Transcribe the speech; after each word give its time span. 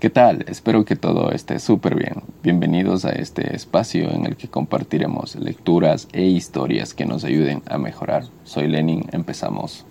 ¿Qué 0.00 0.10
tal? 0.10 0.44
Espero 0.46 0.84
que 0.84 0.94
todo 0.94 1.32
esté 1.32 1.58
súper 1.58 1.96
bien. 1.96 2.22
Bienvenidos 2.40 3.04
a 3.04 3.10
este 3.10 3.56
espacio 3.56 4.08
en 4.12 4.26
el 4.26 4.36
que 4.36 4.46
compartiremos 4.46 5.34
lecturas 5.34 6.06
e 6.12 6.22
historias 6.22 6.94
que 6.94 7.04
nos 7.04 7.24
ayuden 7.24 7.64
a 7.66 7.78
mejorar. 7.78 8.22
Soy 8.44 8.68
Lenin, 8.68 9.06
empezamos. 9.10 9.86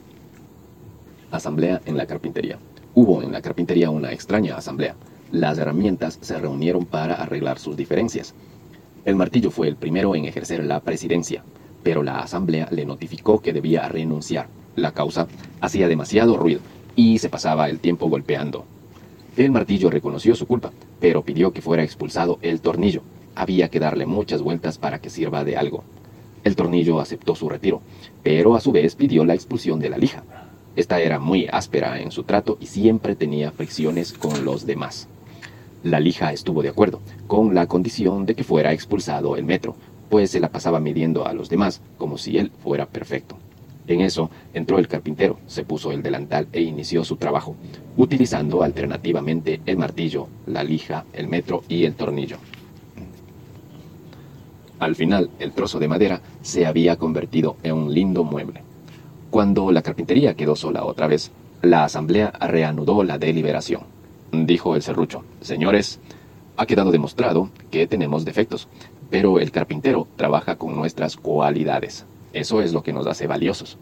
Asamblea 1.30 1.82
en 1.86 1.98
la 1.98 2.06
carpintería. 2.06 2.58
Hubo 2.96 3.22
en 3.22 3.34
la 3.34 3.42
carpintería 3.42 3.90
una 3.90 4.14
extraña 4.14 4.56
asamblea. 4.56 4.96
Las 5.34 5.58
herramientas 5.58 6.20
se 6.22 6.38
reunieron 6.38 6.86
para 6.86 7.16
arreglar 7.16 7.60
sus 7.60 7.76
diferencias. 7.76 8.34
El 9.04 9.18
martillo 9.18 9.52
fue 9.52 9.68
el 9.68 9.76
primero 9.76 10.16
en 10.16 10.24
ejercer 10.24 10.64
la 10.64 10.80
presidencia, 10.80 11.44
pero 11.84 12.02
la 12.02 12.20
asamblea 12.20 12.70
le 12.72 12.86
notificó 12.86 13.42
que 13.42 13.52
debía 13.52 13.90
renunciar. 13.90 14.48
La 14.78 14.94
causa 14.94 15.28
hacía 15.60 15.90
demasiado 15.90 16.38
ruido 16.38 16.62
y 16.96 17.18
se 17.18 17.28
pasaba 17.28 17.68
el 17.68 17.80
tiempo 17.82 18.08
golpeando. 18.08 18.64
El 19.38 19.52
martillo 19.52 19.92
reconoció 19.92 20.34
su 20.34 20.48
culpa, 20.48 20.72
pero 21.00 21.22
pidió 21.22 21.54
que 21.54 21.62
fuera 21.62 21.84
expulsado 21.84 22.40
el 22.42 22.60
tornillo. 22.60 23.04
Había 23.36 23.70
que 23.70 23.80
darle 23.80 24.08
muchas 24.08 24.42
vueltas 24.42 24.80
para 24.80 25.00
que 25.00 25.12
sirva 25.12 25.44
de 25.44 25.56
algo. 25.56 25.84
El 26.44 26.56
tornillo 26.56 27.00
aceptó 27.00 27.36
su 27.36 27.48
retiro, 27.48 27.82
pero 28.24 28.56
a 28.56 28.60
su 28.60 28.72
vez 28.72 28.96
pidió 28.96 29.26
la 29.26 29.36
expulsión 29.36 29.80
de 29.80 29.92
la 29.92 30.00
lija. 30.00 30.24
Esta 30.76 31.00
era 31.00 31.20
muy 31.20 31.48
áspera 31.52 32.02
en 32.02 32.10
su 32.10 32.24
trato 32.24 32.58
y 32.60 32.66
siempre 32.66 33.16
tenía 33.16 33.52
fricciones 33.52 34.12
con 34.12 34.44
los 34.44 34.66
demás. 34.66 35.08
La 35.84 36.00
lija 36.00 36.34
estuvo 36.34 36.64
de 36.64 36.70
acuerdo, 36.70 37.00
con 37.28 37.54
la 37.54 37.68
condición 37.68 38.26
de 38.26 38.34
que 38.34 38.44
fuera 38.44 38.74
expulsado 38.74 39.38
el 39.38 39.46
metro, 39.46 39.76
pues 40.10 40.32
se 40.32 40.40
la 40.40 40.50
pasaba 40.50 40.80
midiendo 40.80 41.28
a 41.28 41.34
los 41.34 41.48
demás 41.48 41.80
como 42.00 42.18
si 42.18 42.40
él 42.40 42.52
fuera 42.64 42.88
perfecto. 42.88 43.38
En 43.88 44.02
eso 44.02 44.30
entró 44.54 44.80
el 44.80 44.88
carpintero, 44.88 45.40
se 45.48 45.64
puso 45.64 45.92
el 45.92 46.04
delantal 46.04 46.48
e 46.52 46.62
inició 46.62 47.06
su 47.06 47.16
trabajo, 47.16 47.56
utilizando 47.96 48.62
alternativamente 48.62 49.62
el 49.66 49.78
martillo, 49.78 50.28
la 50.46 50.64
lija, 50.64 51.06
el 51.14 51.28
metro 51.28 51.64
y 51.70 51.86
el 51.86 51.96
tornillo. 51.96 52.38
Al 54.80 54.96
final, 54.96 55.30
el 55.40 55.54
trozo 55.54 55.80
de 55.80 55.88
madera 55.88 56.22
se 56.42 56.66
había 56.66 56.98
convertido 56.98 57.56
en 57.64 57.76
un 57.76 57.94
lindo 57.94 58.24
mueble. 58.24 58.62
Cuando 59.32 59.72
la 59.72 59.82
carpintería 59.82 60.36
quedó 60.36 60.56
sola 60.56 60.84
otra 60.84 61.08
vez, 61.08 61.32
la 61.62 61.84
asamblea 61.84 62.32
reanudó 62.40 63.04
la 63.04 63.18
deliberación. 63.18 63.82
Dijo 64.32 64.76
el 64.76 64.82
serrucho, 64.82 65.24
señores, 65.42 66.00
ha 66.58 66.66
quedado 66.66 66.92
demostrado 66.92 67.50
que 67.72 67.88
tenemos 67.88 68.26
defectos, 68.26 68.68
pero 69.10 69.40
el 69.40 69.52
carpintero 69.52 70.08
trabaja 70.16 70.58
con 70.58 70.76
nuestras 70.76 71.16
cualidades. 71.16 72.06
Eso 72.38 72.62
es 72.62 72.72
lo 72.72 72.84
que 72.84 72.94
nos 72.94 73.08
hace 73.08 73.26
valiosos. 73.26 73.78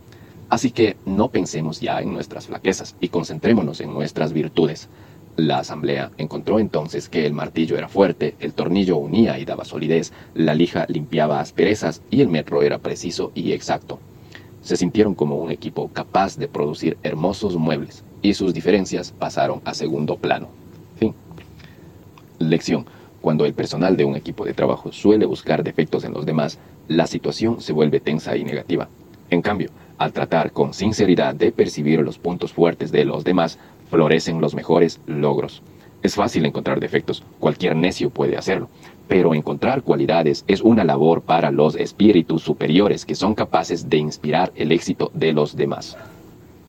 Así 0.48 0.72
que 0.72 0.96
no 1.06 1.30
pensemos 1.30 1.82
ya 1.82 2.00
en 2.00 2.14
nuestras 2.14 2.48
flaquezas 2.48 2.96
y 3.02 3.10
concentrémonos 3.10 3.82
en 3.82 3.94
nuestras 3.94 4.32
virtudes. 4.32 4.88
La 5.36 5.60
asamblea 5.60 6.12
encontró 6.18 6.60
entonces 6.60 7.10
que 7.10 7.26
el 7.26 7.34
martillo 7.34 7.78
era 7.78 7.90
fuerte, 7.90 8.36
el 8.40 8.54
tornillo 8.54 8.96
unía 8.96 9.38
y 9.40 9.44
daba 9.44 9.66
solidez, 9.66 10.14
la 10.34 10.54
lija 10.54 10.86
limpiaba 10.88 11.42
asperezas 11.42 12.02
y 12.10 12.22
el 12.22 12.30
metro 12.30 12.62
era 12.62 12.78
preciso 12.78 13.34
y 13.36 13.52
exacto. 13.52 14.00
Se 14.62 14.78
sintieron 14.78 15.16
como 15.16 15.36
un 15.36 15.52
equipo 15.52 15.90
capaz 15.90 16.38
de 16.38 16.48
producir 16.48 16.98
hermosos 17.04 17.58
muebles 17.58 18.06
y 18.22 18.36
sus 18.36 18.54
diferencias 18.54 19.12
pasaron 19.12 19.62
a 19.66 19.74
segundo 19.74 20.16
plano. 20.16 20.48
Fin. 20.98 21.14
Lección. 22.40 22.86
Cuando 23.26 23.46
el 23.46 23.56
personal 23.56 23.98
de 23.98 24.06
un 24.06 24.16
equipo 24.16 24.46
de 24.46 24.54
trabajo 24.54 24.92
suele 24.92 25.26
buscar 25.26 25.64
defectos 25.64 26.04
en 26.04 26.14
los 26.14 26.28
demás, 26.28 26.60
la 26.88 27.08
situación 27.08 27.60
se 27.60 27.74
vuelve 27.74 28.00
tensa 28.00 28.38
y 28.38 28.44
negativa. 28.44 28.88
En 29.32 29.42
cambio, 29.42 29.72
al 29.98 30.14
tratar 30.14 30.52
con 30.52 30.76
sinceridad 30.76 31.34
de 31.34 31.52
percibir 31.52 32.02
los 32.02 32.20
puntos 32.20 32.54
fuertes 32.54 32.92
de 32.92 33.04
los 33.04 33.24
demás, 33.24 33.58
florecen 33.90 34.42
los 34.42 34.54
mejores 34.54 35.02
logros. 35.08 35.64
Es 36.04 36.14
fácil 36.14 36.46
encontrar 36.46 36.80
defectos, 36.80 37.24
cualquier 37.40 37.76
necio 37.76 38.12
puede 38.12 38.38
hacerlo, 38.38 38.70
pero 39.08 39.34
encontrar 39.34 39.82
cualidades 39.82 40.46
es 40.48 40.62
una 40.62 40.84
labor 40.84 41.24
para 41.24 41.50
los 41.50 41.76
espíritus 41.78 42.44
superiores 42.44 43.08
que 43.08 43.16
son 43.16 43.34
capaces 43.34 43.90
de 43.90 43.98
inspirar 43.98 44.52
el 44.56 44.72
éxito 44.72 45.10
de 45.16 45.34
los 45.34 45.56
demás. 45.56 45.98